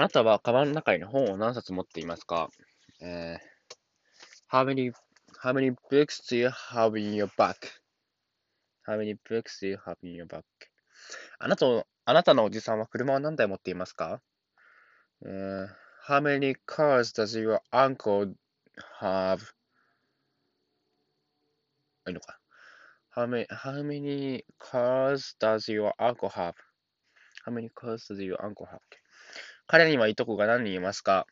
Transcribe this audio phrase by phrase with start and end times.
[0.00, 2.48] あなたはカバンの中に本を何冊持っていますか、
[3.02, 4.94] えー、how, many,
[5.44, 10.14] how many books do you have in your bag?How many books do you have in
[10.14, 10.42] your bag?
[11.38, 11.66] あなた
[12.06, 14.22] あなたのおじさんは車を何台持っていますか、
[15.22, 15.68] えー、
[16.08, 18.32] ?How many cars does your uncle
[19.02, 19.42] have?
[22.08, 22.40] いいのか
[23.14, 26.54] how many, how many cars does your uncle have?
[27.44, 28.80] How many cars does your uncle have?
[29.70, 31.28] 彼にはいとこが何人いますか、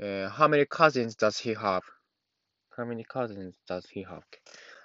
[0.00, 1.82] uh, ?How many cousins does he have?
[2.74, 4.22] How many cousins does he have?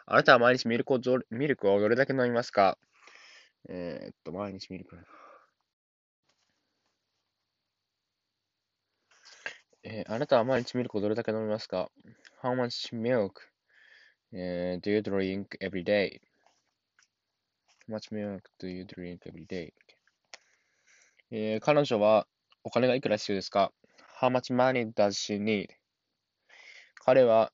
[0.06, 2.78] あなたは毎日ミルクをミルクをどれだけ飲みますか
[3.70, 4.98] えー、っと、毎日ミルク。
[9.84, 11.90] えー、あなたは毎日ミルクをどれだけ飲みますか
[12.44, 13.32] ?How much milk
[14.36, 16.20] Uh, do you drink every day?
[17.88, 19.72] How much milk do you drink every day?
[21.36, 22.28] えー、彼女は
[22.64, 23.72] お金がいくら必要ですか
[24.22, 25.66] ?How much money does she need?
[27.04, 27.52] 彼は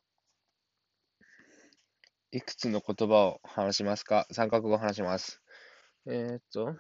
[2.33, 5.41] いくつの言葉を話しますか三角語を話します。
[6.05, 6.75] えー、っと、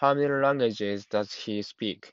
[0.00, 2.12] How many languages does he speak?、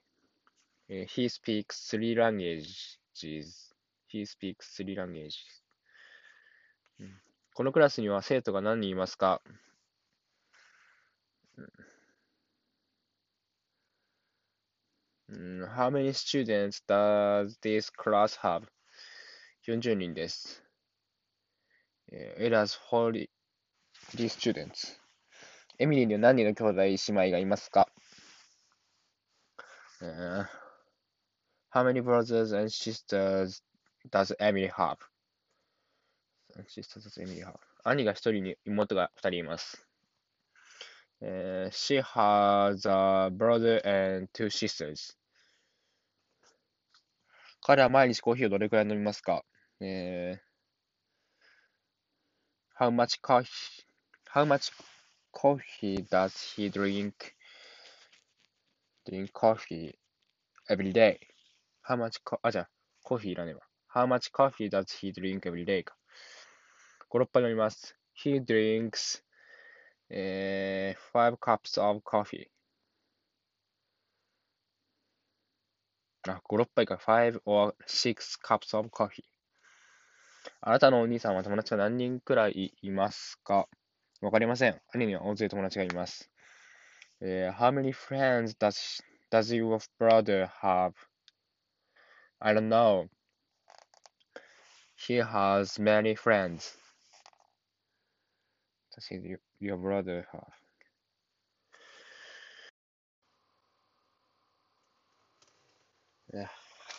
[0.88, 3.74] Uh, he speaks three languages.
[4.08, 5.34] He speaks three languages.
[7.56, 9.42] このクラスには生徒が何人いますか、
[15.30, 18.68] ?How many students does this class have?
[19.68, 20.64] 40人です。
[22.12, 23.30] It has 40
[24.28, 24.98] students.
[25.78, 27.88] エミリーには何人の兄弟姉妹がいますか、
[31.72, 33.62] ?How many brothers and sisters
[34.10, 34.98] does Emily have?
[37.84, 39.89] 兄が一人に妹が二人います。
[41.22, 45.16] えー、she has a brother and two sisters.
[47.62, 49.44] 彼は毎日コーヒーをどれくらい飲みますか
[49.82, 53.48] えー、how much coffee,
[54.34, 54.72] how much
[55.34, 57.14] coffee does he drink?
[59.06, 59.94] drink coffee
[60.70, 61.20] every day?
[61.90, 62.70] how much co あ、じゃあ、
[63.04, 63.62] コーヒーいらねば。
[63.94, 65.98] how much coffee does he drink every day か。
[67.10, 67.98] 5、6杯飲みます。
[68.24, 69.24] He drinks、
[70.10, 72.48] えー、5 cups of coffee.
[76.28, 76.96] あ、5、6杯か。
[76.96, 79.24] 5 or 6 cups of coffee.
[80.62, 83.68] あなたのお兄さんは友達は何人くらいいますか
[84.22, 84.82] わかりません。
[84.94, 86.30] 兄には大勢友達がいます。
[87.22, 90.94] えー、How many friends does, does your brother have?
[92.40, 93.10] I don't know.
[94.96, 96.78] He has many friends.
[99.00, 100.26] does your, brother?
[106.34, 106.48] Yeah.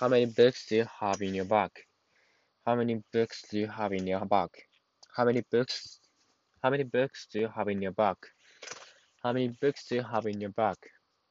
[0.00, 1.70] How many books do you have in your bag?
[2.66, 4.50] How many books do you have in your bag?
[5.16, 6.00] How many books
[6.62, 8.16] how many books do you have in your bag?
[9.22, 10.76] How many books do you have in your bag?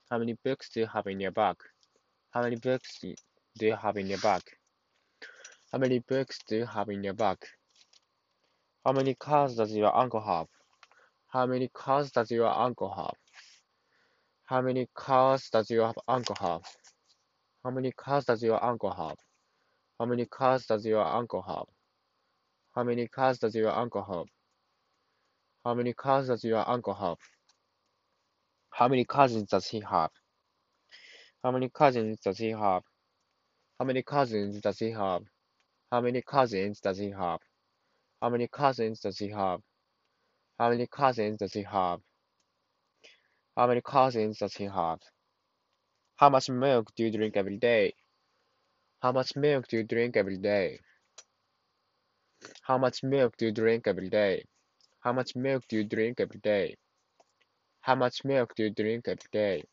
[0.09, 1.55] How many books do you have in your bag?
[2.31, 2.99] How many books
[3.59, 4.41] do you have in your bag?
[5.71, 7.37] How many books do you have in your bag?
[8.83, 10.47] How many cars does your uncle have?
[11.29, 13.13] How many cars does your uncle have?
[14.45, 16.63] How many cars does your uncle have?
[17.63, 19.17] How many cars does your uncle have?
[19.99, 21.65] How many cars does your uncle have?
[22.73, 24.25] How many cars does your uncle have?
[25.63, 27.17] How many cars does your uncle have?
[28.71, 30.09] How many cousins does he have?
[31.43, 32.81] How many cousins does he have?
[33.79, 35.21] How many cousins does he have?
[35.91, 37.39] How many cousins does he have?
[38.21, 39.61] How many cousins does he have?
[40.59, 42.01] How many cousins does he have?
[43.55, 44.99] How many cousins does he have?
[46.17, 47.93] How much milk do you drink every day?
[49.01, 50.81] How much milk do you drink every day?
[52.63, 54.43] How much milk do you drink every day?
[54.99, 56.75] How much milk do you drink every day?
[57.79, 59.63] How much milk do you drink every day?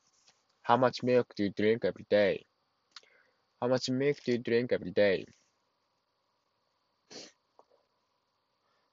[0.63, 2.47] How much milk do you drink every day?
[3.61, 5.27] How much milk do you drink every day?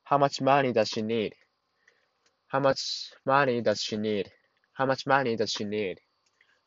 [0.06, 1.36] How much money does she need?
[2.54, 4.32] How much money does she need?
[4.74, 6.00] How much money does she need?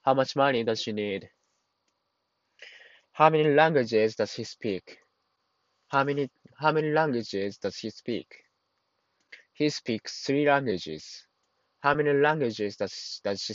[0.02, 1.30] How much money does she need?
[3.12, 4.98] How many languages does he speak?
[5.86, 6.28] How many
[6.58, 8.26] how many languages does he speak?
[9.52, 11.24] He speaks three languages.
[11.78, 13.54] How many languages does does he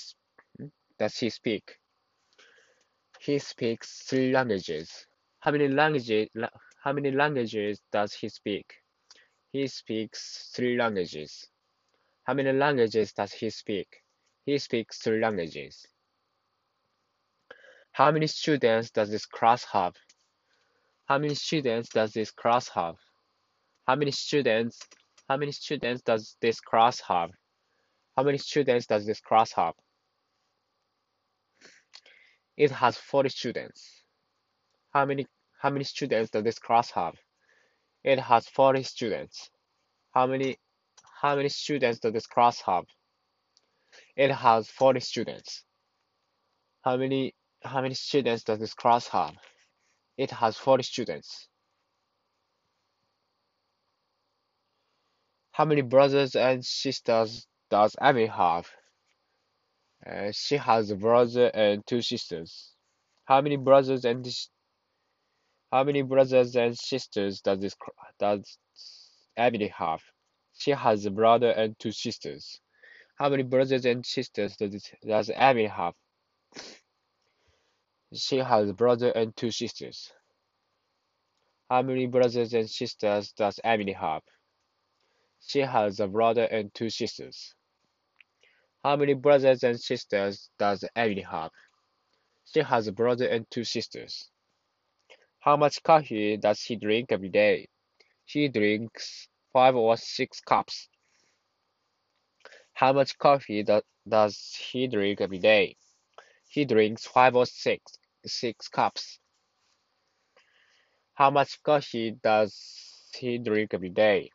[0.98, 1.80] does he speak?
[3.20, 5.06] He speaks three languages.
[5.42, 6.30] How many languages
[6.82, 8.74] how many languages does he speak?
[9.52, 11.50] He speaks three languages.
[12.24, 13.88] How many languages does he speak?
[14.46, 15.86] He speaks three languages.
[17.94, 19.96] How many students does this class have?
[21.06, 22.96] How many students does this class have?
[23.88, 24.80] How many students
[25.28, 27.32] how many students does this class have?
[28.16, 29.76] How many students does this class have?
[32.58, 34.04] It has 40 students.
[34.94, 35.26] How many
[35.60, 37.16] how many students does this class have?
[38.04, 39.50] It has 40 students.
[40.14, 40.58] How many
[41.22, 42.86] how many students does this class have?
[44.16, 45.64] It has 40 students.
[46.82, 49.36] How many how many students does this class have?
[50.18, 51.48] It has 40 students.
[55.52, 58.68] How many brothers and sisters does Amy have?
[60.04, 62.74] Uh, she has a brother and two sisters.
[63.26, 64.28] How many brothers and
[65.72, 67.76] how many brothers and sisters does this
[68.18, 68.58] does
[69.38, 70.02] Emily have?
[70.62, 72.62] She has a brother and two sisters.
[73.16, 75.96] How many brothers and sisters does does Emily have?
[78.14, 80.14] She has a brother and two sisters.
[81.68, 84.22] How many brothers and sisters does Emily have?
[85.40, 87.56] She has a brother and two sisters.
[88.84, 91.50] How many brothers and sisters does Emily have?
[92.46, 94.30] She has a brother and two sisters.
[95.40, 97.68] How much coffee does he drink every day?
[98.26, 100.90] He drinks five or six cups.
[102.74, 105.76] How much coffee do, does he drink every day?
[106.50, 109.20] He drinks five or six six cups.
[111.14, 114.32] How much coffee does he drink every day?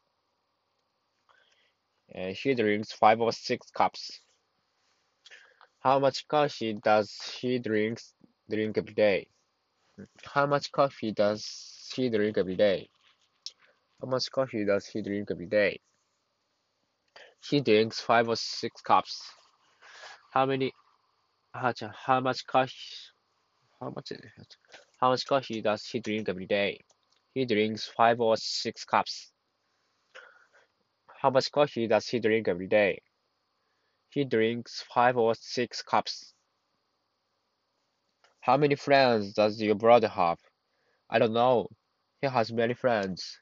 [2.15, 4.21] Uh, he drinks five or six cups.
[5.81, 8.15] How much coffee does he drinks
[8.49, 9.29] drink every day?
[10.25, 12.89] How much coffee does he drink every day?
[14.01, 15.81] How much coffee does he drink every day?
[17.49, 19.23] He drinks five or six cups.
[20.33, 20.73] How many?
[21.55, 22.75] How, much coffee?
[23.81, 24.13] How much?
[25.01, 26.85] How much coffee does he drink every day?
[27.33, 29.33] He drinks five or six cups.
[31.23, 33.01] How much coffee does he drink every day?
[34.11, 36.35] He drinks five or six cups.
[38.41, 40.39] How many friends does your brother have?
[41.09, 41.69] I don't know.
[42.21, 43.39] He has many friends.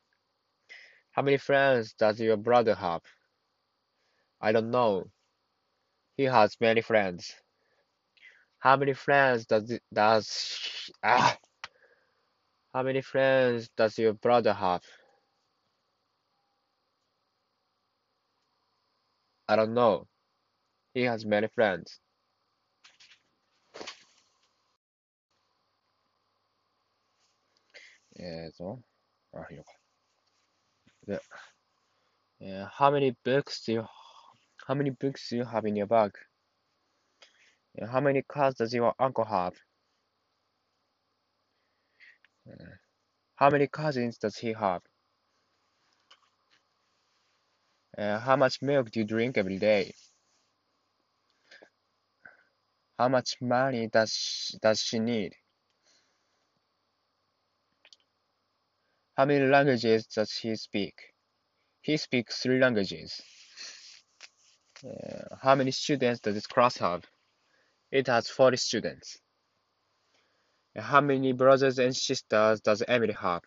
[1.13, 3.01] How many friends does your brother have?
[4.41, 5.05] I don't know.
[6.17, 7.33] He has many friends.
[8.59, 11.37] How many friends does it, does ah?
[12.73, 14.83] How many friends does your brother have?
[19.47, 20.07] I don't know.
[20.93, 22.01] He has many friends.
[28.21, 28.81] えーと、
[29.33, 29.63] あ、いいの
[31.06, 31.12] か。
[31.12, 31.20] で、
[32.40, 33.86] uh, how many books do you
[34.66, 36.12] how many books do you have in your bag?
[37.80, 39.54] Uh, how many cars does your uncle have?
[43.36, 44.82] How many cousins does he have?
[47.96, 49.94] Uh, how much milk do you drink every day?
[52.98, 55.34] How much money does does she need?
[59.16, 60.94] How many languages does he speak?
[61.82, 63.20] He speaks three languages.
[64.84, 67.04] Uh, how many students does this class have?
[67.92, 69.18] It has 40 students.
[70.76, 73.42] Uh, how many brothers and sisters does Emily have?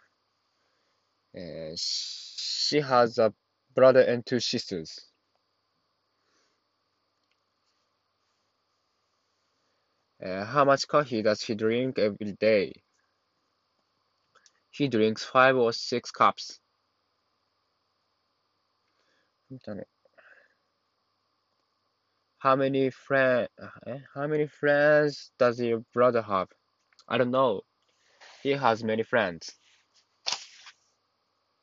[1.35, 3.33] Uh, she has a
[3.75, 5.11] brother and two sisters.
[10.25, 12.73] Uh, how much coffee does he drink every day?
[14.77, 16.59] He drinks five or six cups.
[22.37, 23.49] How many friends?
[23.87, 26.49] Eh, how many friends does your brother have?
[27.07, 27.61] I don't know.
[28.43, 29.51] He has many friends.